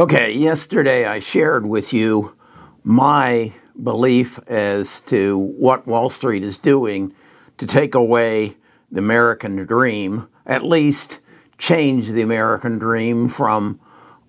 [0.00, 2.34] Okay, yesterday I shared with you
[2.82, 3.52] my
[3.82, 7.12] belief as to what Wall Street is doing
[7.58, 8.56] to take away
[8.90, 11.20] the American dream, at least
[11.58, 13.78] change the American dream from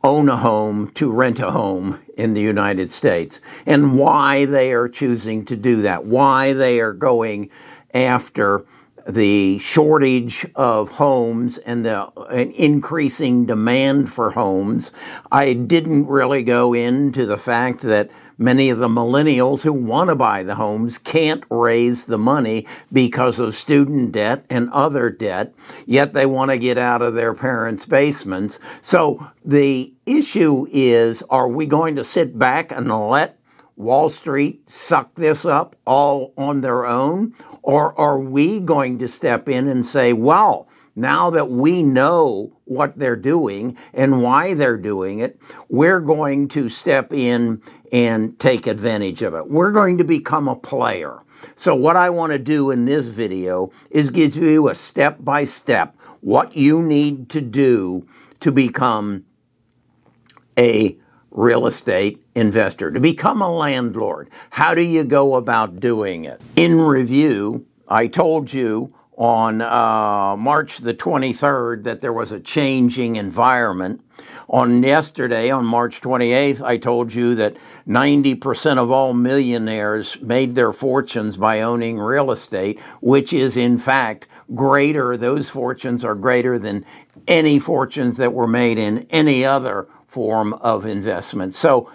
[0.04, 4.90] own a home to rent a home in the United States, and why they are
[4.90, 7.49] choosing to do that, why they are going
[7.94, 8.65] after
[9.08, 14.92] the shortage of homes and the increasing demand for homes.
[15.31, 20.16] I didn't really go into the fact that many of the millennials who want to
[20.16, 25.54] buy the homes can't raise the money because of student debt and other debt,
[25.86, 28.60] yet they want to get out of their parents' basements.
[28.82, 33.38] So the issue is are we going to sit back and let
[33.81, 37.34] Wall Street suck this up all on their own?
[37.63, 42.95] Or are we going to step in and say, well, now that we know what
[42.95, 49.21] they're doing and why they're doing it, we're going to step in and take advantage
[49.21, 49.49] of it.
[49.49, 51.20] We're going to become a player.
[51.55, 55.45] So, what I want to do in this video is give you a step by
[55.45, 58.04] step what you need to do
[58.41, 59.26] to become
[60.57, 60.98] a
[61.32, 64.29] real estate investor, to become a landlord.
[64.51, 66.41] How do you go about doing it?
[66.55, 73.17] In review, I told you on uh, March the 23rd that there was a changing
[73.17, 74.01] environment.
[74.49, 77.55] On yesterday, on March 28th, I told you that
[77.88, 84.27] 90% of all millionaires made their fortunes by owning real estate, which is in fact
[84.55, 86.83] greater, those fortunes are greater than
[87.27, 91.55] any fortunes that were made in any other form of investment.
[91.55, 91.89] So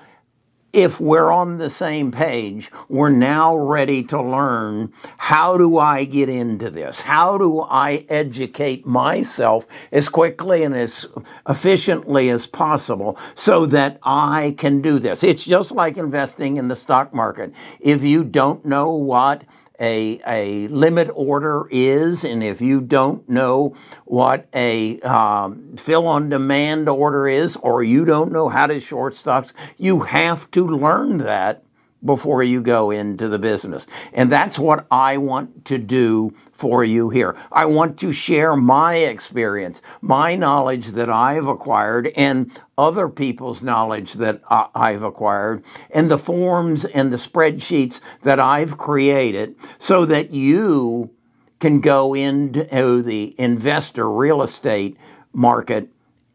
[0.72, 6.30] if we're on the same page, we're now ready to learn how do I get
[6.30, 7.02] into this?
[7.02, 11.06] How do I educate myself as quickly and as
[11.46, 15.22] efficiently as possible so that I can do this?
[15.22, 17.52] It's just like investing in the stock market.
[17.80, 19.44] If you don't know what
[19.80, 23.74] a, a limit order is, and if you don't know
[24.04, 29.14] what a um, fill on demand order is, or you don't know how to short
[29.14, 31.62] stocks, you have to learn that
[32.06, 33.86] before you go into the business.
[34.12, 37.36] And that's what I want to do for you here.
[37.52, 44.14] I want to share my experience, my knowledge that I've acquired, and other people's knowledge
[44.14, 51.10] that I've acquired, and the forms and the spreadsheets that I've created so that you
[51.58, 54.96] can go into the investor real estate
[55.32, 55.88] market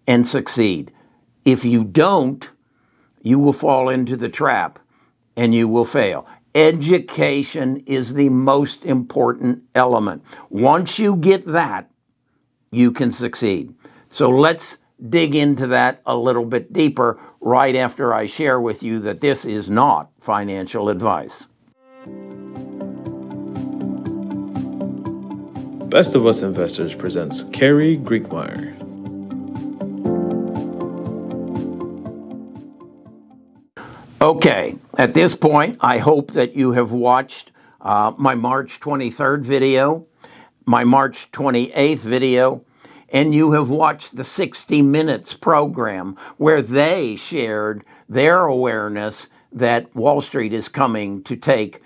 [0.08, 0.92] and succeed.
[1.46, 2.50] If you don't,
[3.22, 4.80] you will fall into the trap
[5.36, 6.28] and you will fail.
[6.54, 10.24] Education is the most important element.
[10.50, 11.90] Once you get that,
[12.72, 13.74] you can succeed.
[14.10, 14.78] So let's
[15.10, 19.46] dig into that a little bit deeper right after I share with you that this
[19.46, 21.48] is not financial advice.
[25.90, 28.78] Best of Us Investors presents Carrie Griegmeier.
[34.22, 37.52] Okay, at this point, I hope that you have watched
[37.82, 40.06] uh, my March 23rd video,
[40.68, 42.64] my March 28th video,
[43.10, 50.22] and you have watched the 60 Minutes program where they shared their awareness that Wall
[50.22, 51.82] Street is coming to take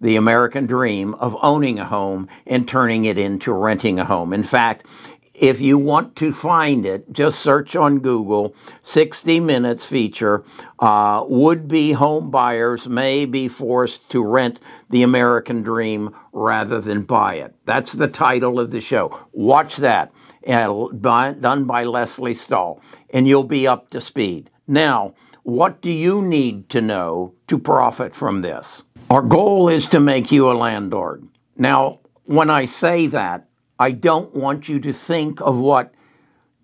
[0.00, 4.32] the American dream of owning a home and turning it into renting a home.
[4.32, 4.86] In fact,
[5.34, 10.44] if you want to find it, just search on Google 60 Minutes feature.
[10.78, 17.02] Uh, would be home buyers may be forced to rent the American dream rather than
[17.02, 17.54] buy it.
[17.64, 19.26] That's the title of the show.
[19.32, 20.12] Watch that.
[20.44, 22.80] done by Lesley Stahl,
[23.10, 24.50] and you'll be up to speed.
[24.66, 28.82] Now, what do you need to know to profit from this?
[29.08, 31.26] Our goal is to make you a landlord.
[31.56, 33.48] Now, when I say that,
[33.80, 35.94] I don't want you to think of what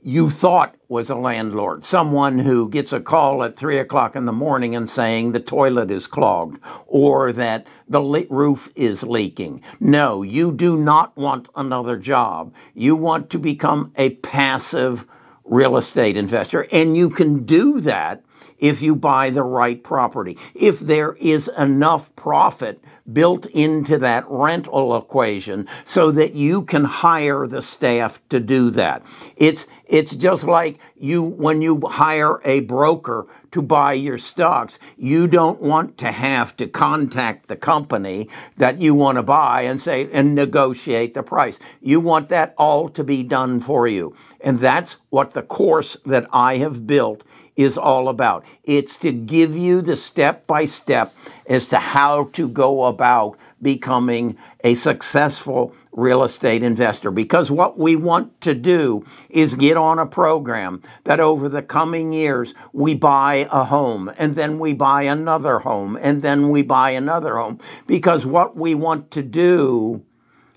[0.02, 4.32] you thought was a landlord, someone who gets a call at three o'clock in the
[4.32, 9.62] morning and saying the toilet is clogged or that the roof is leaking.
[9.80, 12.52] No, you do not want another job.
[12.74, 15.06] You want to become a passive
[15.42, 18.25] real estate investor, and you can do that
[18.58, 20.38] if you buy the right property.
[20.54, 27.46] If there is enough profit built into that rental equation so that you can hire
[27.46, 29.02] the staff to do that.
[29.36, 35.26] It's it's just like you when you hire a broker to buy your stocks, you
[35.26, 40.10] don't want to have to contact the company that you want to buy and say
[40.12, 41.58] and negotiate the price.
[41.80, 44.14] You want that all to be done for you.
[44.40, 47.22] And that's what the course that I have built
[47.56, 48.44] is all about.
[48.64, 51.14] It's to give you the step by step
[51.46, 57.10] as to how to go about becoming a successful real estate investor.
[57.10, 62.12] Because what we want to do is get on a program that over the coming
[62.12, 66.90] years we buy a home and then we buy another home and then we buy
[66.90, 67.58] another home.
[67.86, 70.04] Because what we want to do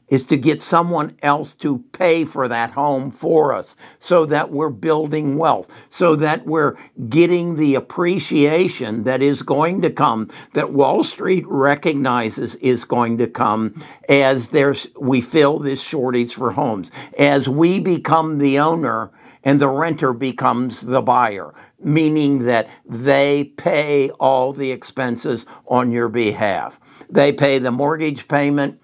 [0.10, 4.70] is to get someone else to pay for that home for us so that we're
[4.70, 6.76] building wealth, so that we're
[7.10, 13.28] getting the appreciation that is going to come, that Wall Street recognizes is going to
[13.28, 16.92] come as there's, we fill this shortage for homes.
[17.18, 19.12] As we become the owner,
[19.44, 26.10] and the renter becomes the buyer, meaning that they pay all the expenses on your
[26.10, 26.80] behalf.
[27.10, 28.82] They pay the mortgage payment,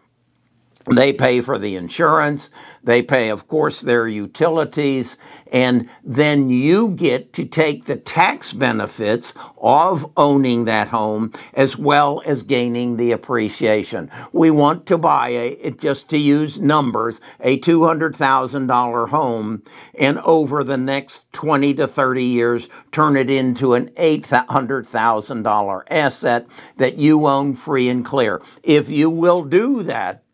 [0.92, 2.50] they pay for the insurance.
[2.84, 5.18] They pay, of course, their utilities.
[5.52, 12.22] And then you get to take the tax benefits of owning that home as well
[12.26, 14.12] as gaining the appreciation.
[14.32, 19.64] We want to buy a, just to use numbers, a $200,000 home
[19.98, 26.48] and over the next 20 to 30 years, turn it into an $800,000 asset
[26.78, 28.42] that you own free and clear.
[28.64, 30.25] If you will do that,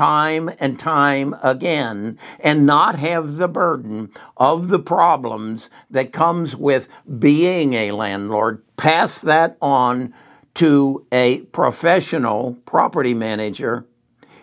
[0.00, 6.88] time and time again and not have the burden of the problems that comes with
[7.18, 10.14] being a landlord pass that on
[10.54, 13.86] to a professional property manager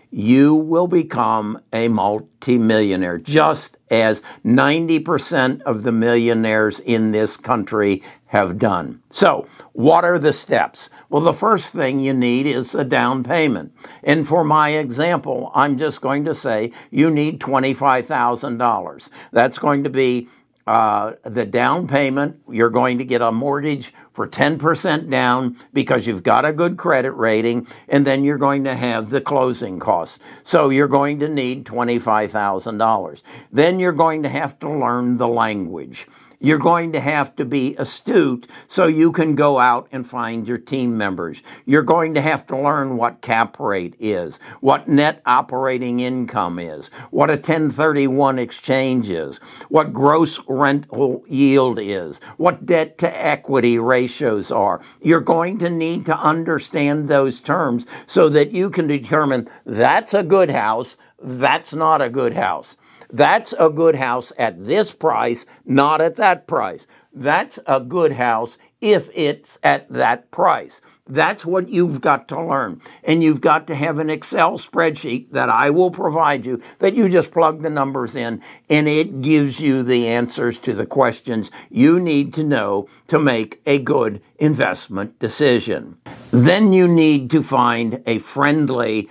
[0.09, 8.57] you will become a multimillionaire, just as 90% of the millionaires in this country have
[8.57, 9.01] done.
[9.09, 10.89] So, what are the steps?
[11.09, 13.73] Well, the first thing you need is a down payment.
[14.03, 19.09] And for my example, I'm just going to say you need $25,000.
[19.31, 20.27] That's going to be
[20.67, 26.23] uh, the down payment, you're going to get a mortgage for 10% down because you've
[26.23, 30.19] got a good credit rating, and then you're going to have the closing costs.
[30.43, 33.21] So you're going to need $25,000.
[33.49, 36.05] Then you're going to have to learn the language
[36.39, 40.57] you're going to have to be astute so you can go out and find your
[40.57, 41.41] team members.
[41.65, 46.87] You're going to have to learn what cap rate is, what net operating income is,
[47.09, 49.37] what a 1031 exchange is,
[49.69, 54.81] what gross rental yield is, what debt to equity ratios are.
[55.01, 60.23] You're going to need to understand those terms so that you can determine that's a
[60.23, 62.75] good house, that's not a good house.
[63.11, 66.87] That's a good house at this price, not at that price.
[67.13, 70.81] That's a good house if it's at that price.
[71.09, 72.81] That's what you've got to learn.
[73.03, 77.09] And you've got to have an Excel spreadsheet that I will provide you that you
[77.09, 81.99] just plug the numbers in and it gives you the answers to the questions you
[81.99, 85.97] need to know to make a good investment decision.
[86.31, 89.09] Then you need to find a friendly,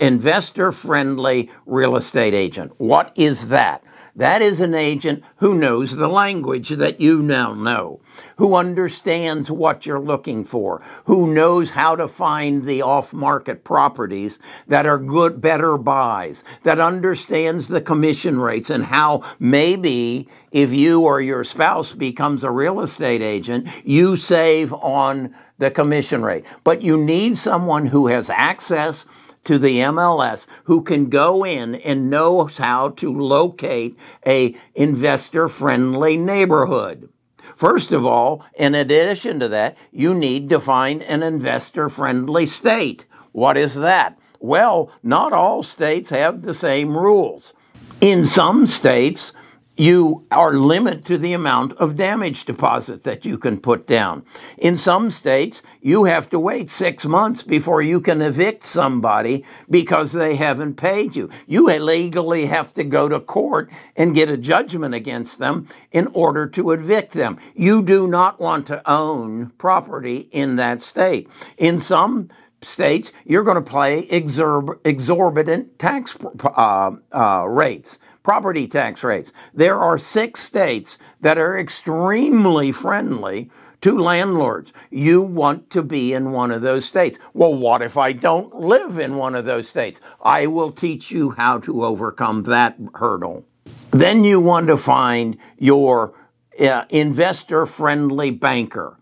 [0.00, 2.72] investor friendly real estate agent.
[2.78, 3.82] What is that?
[4.18, 8.00] That is an agent who knows the language that you now know,
[8.36, 14.40] who understands what you're looking for, who knows how to find the off market properties
[14.66, 21.02] that are good, better buys, that understands the commission rates and how maybe if you
[21.02, 26.44] or your spouse becomes a real estate agent, you save on the commission rate.
[26.64, 29.04] But you need someone who has access
[29.48, 36.18] to the MLS who can go in and knows how to locate a investor friendly
[36.18, 37.08] neighborhood.
[37.56, 43.06] First of all, in addition to that, you need to find an investor friendly state.
[43.32, 44.18] What is that?
[44.38, 47.54] Well, not all states have the same rules.
[48.02, 49.32] In some states,
[49.78, 54.24] you are limited to the amount of damage deposit that you can put down.
[54.56, 60.12] In some states, you have to wait six months before you can evict somebody because
[60.12, 61.30] they haven't paid you.
[61.46, 66.48] You legally have to go to court and get a judgment against them in order
[66.48, 67.38] to evict them.
[67.54, 71.28] You do not want to own property in that state.
[71.56, 72.28] In some
[72.62, 77.98] states, you're going to exorb- exorbitant tax uh, uh, rates
[78.28, 79.32] property tax rates.
[79.54, 83.50] There are six states that are extremely friendly
[83.80, 84.70] to landlords.
[84.90, 87.18] You want to be in one of those states.
[87.32, 89.98] Well, what if I don't live in one of those states?
[90.20, 93.46] I will teach you how to overcome that hurdle.
[93.92, 96.12] Then you want to find your
[96.60, 98.98] uh, investor friendly banker.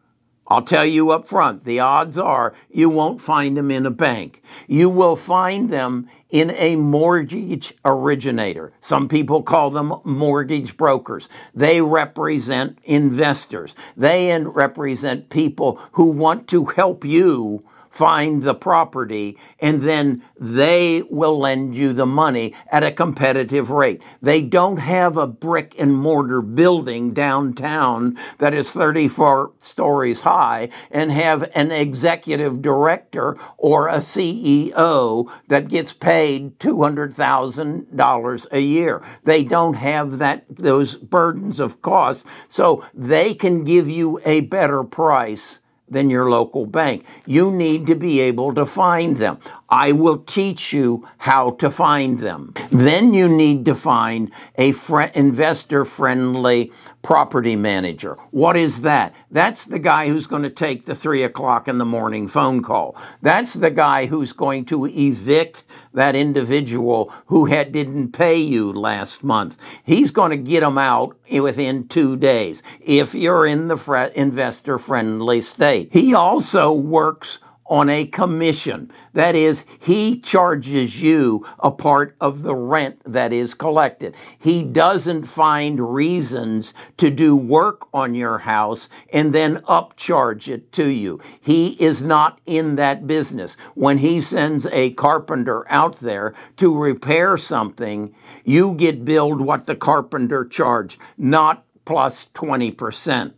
[0.48, 4.42] I'll tell you up front, the odds are you won't find them in a bank.
[4.68, 8.72] You will find them in a mortgage originator.
[8.80, 11.28] Some people call them mortgage brokers.
[11.54, 13.74] They represent investors.
[13.96, 17.64] They represent people who want to help you
[17.96, 24.02] find the property, and then they will lend you the money at a competitive rate.
[24.20, 31.10] They don't have a brick and mortar building downtown that is 34 stories high and
[31.10, 39.02] have an executive director or a CEO that gets paid $200,000 a year.
[39.24, 44.84] They don't have that those burdens of cost, so they can give you a better
[44.84, 47.04] price than your local bank.
[47.26, 49.38] You need to be able to find them.
[49.68, 52.54] I will teach you how to find them.
[52.70, 58.16] Then you need to find a fr- investor friendly property manager.
[58.30, 59.14] What is that?
[59.30, 62.96] That's the guy who's going to take the three o'clock in the morning phone call.
[63.22, 65.64] That's the guy who's going to evict
[65.96, 69.56] that individual who had didn't pay you last month.
[69.82, 74.78] He's going to get them out within two days if you're in the fre- investor
[74.78, 75.88] friendly state.
[75.92, 78.90] He also works on a commission.
[79.12, 84.14] That is, he charges you a part of the rent that is collected.
[84.38, 90.88] He doesn't find reasons to do work on your house and then upcharge it to
[90.88, 91.20] you.
[91.40, 93.56] He is not in that business.
[93.74, 99.76] When he sends a carpenter out there to repair something, you get billed what the
[99.76, 103.32] carpenter charged, not plus 20%.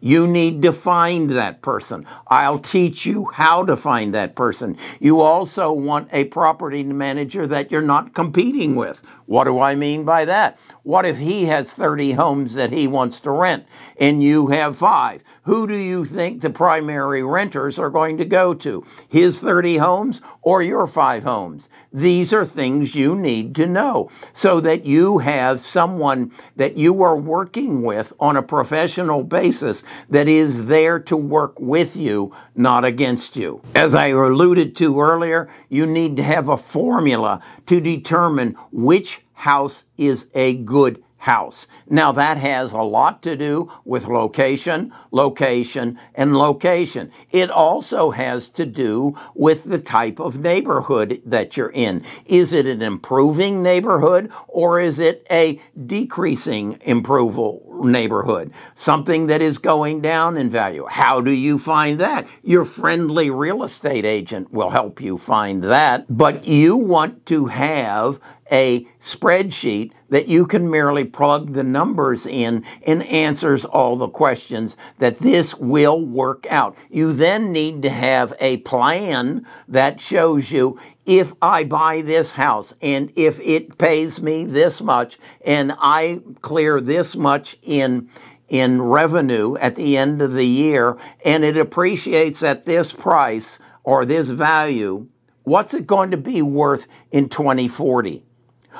[0.00, 2.06] You need to find that person.
[2.28, 4.76] I'll teach you how to find that person.
[5.00, 9.02] You also want a property manager that you're not competing with.
[9.26, 10.58] What do I mean by that?
[10.84, 13.66] What if he has 30 homes that he wants to rent
[14.00, 15.22] and you have five?
[15.42, 18.86] Who do you think the primary renters are going to go to?
[19.06, 21.68] His 30 homes or your five homes?
[21.92, 27.16] These are things you need to know so that you have someone that you are
[27.16, 33.36] working with on a professional basis that is there to work with you, not against
[33.36, 33.60] you.
[33.74, 39.84] As I alluded to earlier, you need to have a formula to determine which house
[39.96, 41.66] is a good house.
[41.90, 47.10] Now, that has a lot to do with location, location, and location.
[47.32, 52.04] It also has to do with the type of neighborhood that you're in.
[52.24, 58.52] Is it an improving neighborhood or is it a decreasing improval neighborhood?
[58.74, 60.86] Something that is going down in value.
[60.88, 62.26] How do you find that?
[62.42, 68.20] Your friendly real estate agent will help you find that, but you want to have
[68.50, 74.76] a spreadsheet that you can merely plug the numbers in and answers all the questions
[74.98, 76.76] that this will work out.
[76.90, 82.74] You then need to have a plan that shows you if I buy this house
[82.82, 88.08] and if it pays me this much and I clear this much in
[88.48, 94.04] in revenue at the end of the year and it appreciates at this price or
[94.04, 95.06] this value,
[95.44, 98.24] what's it going to be worth in 2040?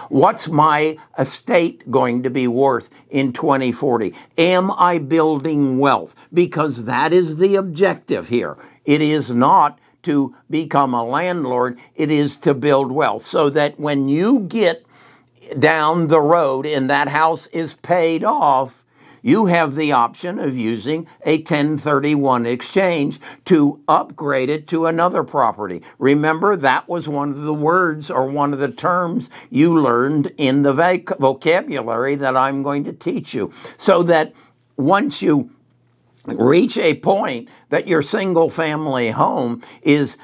[0.08, 4.14] What's my estate going to be worth in 2040?
[4.36, 6.14] Am I building wealth?
[6.32, 8.56] Because that is the objective here.
[8.84, 14.08] It is not to become a landlord, it is to build wealth so that when
[14.08, 14.86] you get
[15.58, 18.84] down the road and that house is paid off,
[19.22, 25.82] you have the option of using a 1031 exchange to upgrade it to another property.
[25.98, 30.62] Remember, that was one of the words or one of the terms you learned in
[30.62, 30.72] the
[31.18, 33.52] vocabulary that I'm going to teach you.
[33.76, 34.34] So that
[34.76, 35.50] once you
[36.24, 40.18] reach a point that your single family home is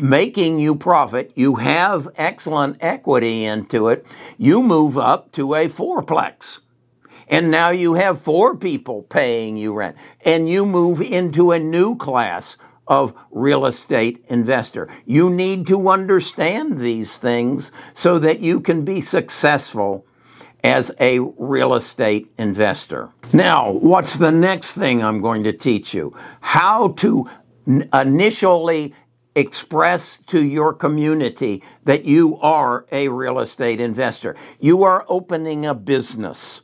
[0.00, 4.06] making you profit, you have excellent equity into it,
[4.38, 6.58] you move up to a fourplex.
[7.30, 9.96] And now you have four people paying you rent.
[10.24, 12.56] And you move into a new class
[12.88, 14.88] of real estate investor.
[15.06, 20.04] You need to understand these things so that you can be successful
[20.64, 23.10] as a real estate investor.
[23.32, 26.12] Now, what's the next thing I'm going to teach you?
[26.40, 27.30] How to
[27.94, 28.92] initially
[29.36, 34.34] express to your community that you are a real estate investor.
[34.58, 36.62] You are opening a business.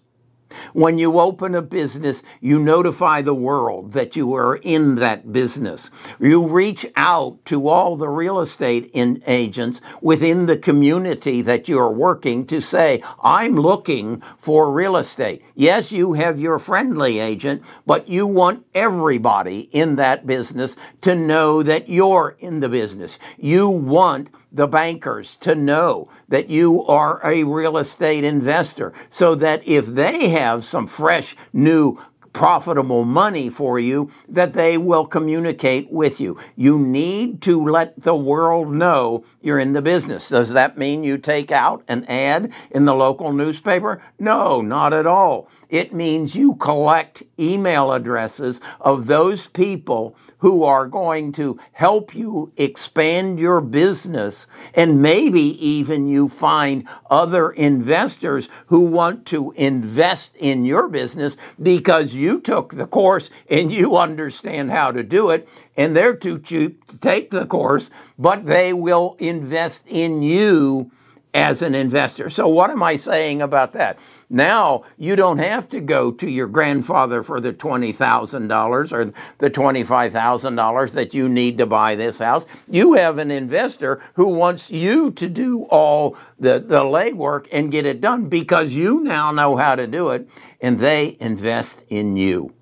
[0.72, 5.90] When you open a business, you notify the world that you are in that business.
[6.20, 12.46] You reach out to all the real estate agents within the community that you're working
[12.46, 15.42] to say, I'm looking for real estate.
[15.54, 21.62] Yes, you have your friendly agent, but you want everybody in that business to know
[21.62, 23.18] that you're in the business.
[23.38, 29.66] You want the bankers to know that you are a real estate investor so that
[29.68, 31.98] if they have some fresh new
[32.36, 36.38] profitable money for you that they will communicate with you.
[36.54, 40.28] You need to let the world know you're in the business.
[40.28, 44.02] Does that mean you take out an ad in the local newspaper?
[44.18, 45.48] No, not at all.
[45.68, 52.52] It means you collect email addresses of those people who are going to help you
[52.56, 54.46] expand your business.
[54.74, 62.14] And maybe even you find other investors who want to invest in your business because
[62.14, 65.48] you took the course and you understand how to do it.
[65.76, 70.90] And they're too cheap to take the course, but they will invest in you
[71.36, 72.30] as an investor.
[72.30, 73.98] So, what am I saying about that?
[74.30, 80.92] Now, you don't have to go to your grandfather for the $20,000 or the $25,000
[80.92, 82.46] that you need to buy this house.
[82.66, 87.84] You have an investor who wants you to do all the, the legwork and get
[87.84, 90.26] it done because you now know how to do it
[90.62, 92.54] and they invest in you.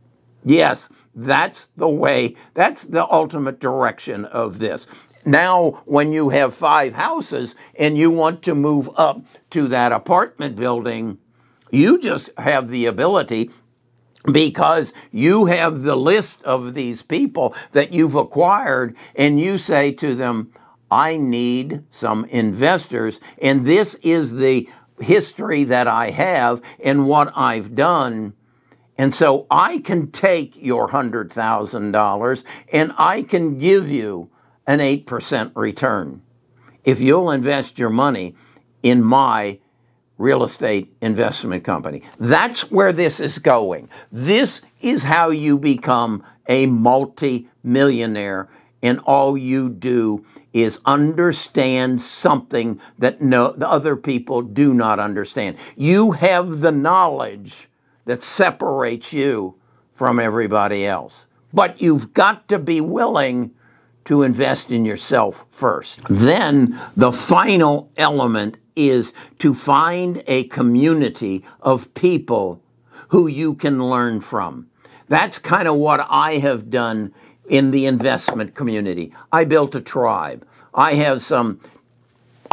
[0.44, 4.88] Yes, that's the way, that's the ultimate direction of this.
[5.24, 10.56] Now, when you have five houses and you want to move up to that apartment
[10.56, 11.18] building,
[11.70, 13.50] you just have the ability
[14.30, 20.14] because you have the list of these people that you've acquired and you say to
[20.14, 20.52] them,
[20.90, 23.20] I need some investors.
[23.40, 24.68] And this is the
[25.00, 28.34] history that I have and what I've done.
[28.96, 34.30] And so I can take your $100,000 and I can give you
[34.66, 36.22] an 8% return
[36.84, 38.34] if you'll invest your money
[38.82, 39.58] in my
[40.18, 42.02] real estate investment company.
[42.18, 43.88] That's where this is going.
[44.12, 48.48] This is how you become a multi millionaire,
[48.82, 55.56] and all you do is understand something that no, the other people do not understand.
[55.76, 57.68] You have the knowledge
[58.04, 59.56] that separates you
[59.92, 61.26] from everybody else.
[61.52, 63.52] But you've got to be willing
[64.04, 66.00] to invest in yourself first.
[66.08, 72.60] Then the final element is to find a community of people
[73.08, 74.68] who you can learn from.
[75.08, 77.12] That's kind of what I have done
[77.48, 79.12] in the investment community.
[79.32, 80.46] I built a tribe.
[80.74, 81.60] I have some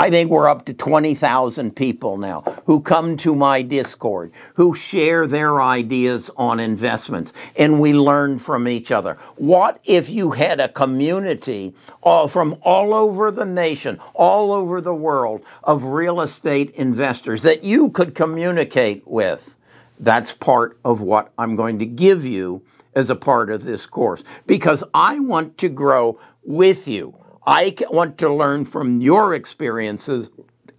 [0.01, 5.27] I think we're up to 20,000 people now who come to my Discord, who share
[5.27, 9.19] their ideas on investments, and we learn from each other.
[9.35, 14.95] What if you had a community all, from all over the nation, all over the
[14.95, 19.55] world, of real estate investors that you could communicate with?
[19.99, 22.63] That's part of what I'm going to give you
[22.95, 27.20] as a part of this course because I want to grow with you.
[27.45, 30.29] I want to learn from your experiences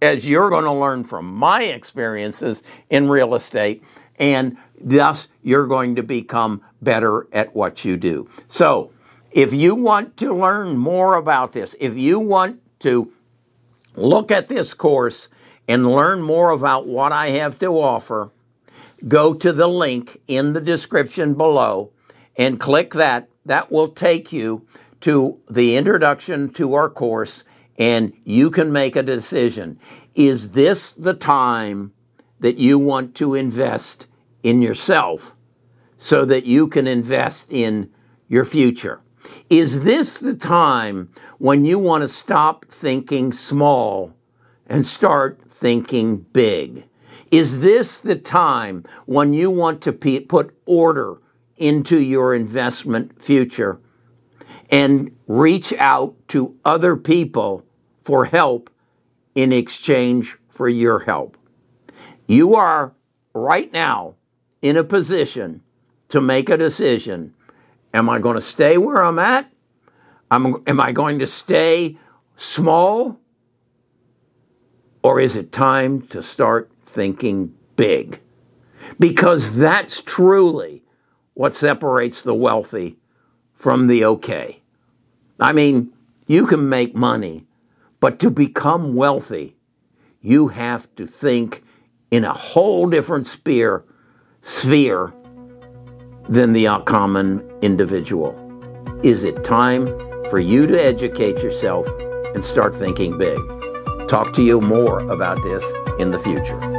[0.01, 3.83] as you're going to learn from my experiences in real estate,
[4.17, 8.29] and thus you're going to become better at what you do.
[8.47, 8.91] So,
[9.31, 13.11] if you want to learn more about this, if you want to
[13.95, 15.27] look at this course
[15.67, 18.31] and learn more about what I have to offer,
[19.07, 21.91] go to the link in the description below
[22.37, 23.29] and click that.
[23.45, 24.65] That will take you
[25.03, 27.43] to the introduction to our course
[27.77, 29.77] and you can make a decision.
[30.15, 31.91] Is this the time
[32.39, 34.07] that you want to invest
[34.43, 35.35] in yourself
[35.97, 37.91] so that you can invest in
[38.29, 39.01] your future?
[39.49, 44.13] Is this the time when you want to stop thinking small
[44.67, 46.87] and start thinking big?
[47.29, 51.17] Is this the time when you want to put order
[51.57, 53.81] into your investment future?
[54.73, 57.63] And reach out to other people
[58.01, 58.71] for help
[59.35, 61.37] in exchange for your help.
[62.27, 62.95] You are
[63.35, 64.15] right now
[64.63, 65.61] in a position
[66.09, 67.35] to make a decision.
[67.93, 69.47] Am I going to stay where I'm at?
[70.31, 71.99] am am I going to stay
[72.35, 73.19] small?
[75.03, 78.21] Or is it time to start thinking big?
[78.97, 80.81] Because that's truly
[81.35, 82.97] what separates the wealthy
[83.53, 84.62] from the okay.
[85.39, 85.91] I mean,
[86.27, 87.45] you can make money,
[87.99, 89.55] but to become wealthy,
[90.21, 91.63] you have to think
[92.11, 93.83] in a whole different sphere
[94.41, 95.13] sphere
[96.29, 98.39] than the common individual.
[99.03, 99.87] Is it time
[100.29, 101.87] for you to educate yourself
[102.33, 103.39] and start thinking big?
[104.07, 105.63] Talk to you more about this
[105.99, 106.72] in the future.